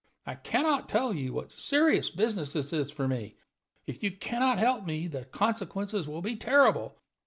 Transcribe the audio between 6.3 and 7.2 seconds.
terrible.